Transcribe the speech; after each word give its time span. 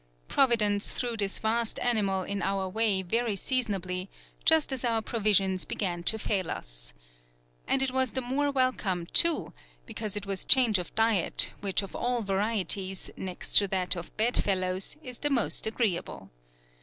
Providence 0.27 0.89
threw 0.89 1.15
this 1.15 1.37
vast 1.37 1.77
animal 1.77 2.23
in 2.23 2.41
our 2.41 2.67
way 2.67 3.03
very 3.03 3.35
Seasonably, 3.35 4.09
just 4.45 4.73
as 4.73 4.83
our 4.83 4.99
provisions 5.03 5.63
began 5.63 6.01
to 6.05 6.17
fail 6.17 6.49
us. 6.49 6.91
And 7.67 7.83
it 7.83 7.91
was 7.91 8.13
the 8.13 8.21
more 8.21 8.49
welcome, 8.49 9.05
too, 9.05 9.53
because 9.85 10.15
it 10.17 10.25
was 10.25 10.43
change 10.43 10.79
of 10.79 10.95
dyet, 10.95 11.51
which 11.61 11.83
of 11.83 11.95
all 11.95 12.23
Varietys, 12.23 13.11
next 13.15 13.59
to 13.59 13.67
that 13.67 13.95
of 13.95 14.09
Bed 14.17 14.43
fellows, 14.43 14.95
is 15.03 15.19
the 15.19 15.29
most 15.29 15.67
agreeable. 15.67 16.31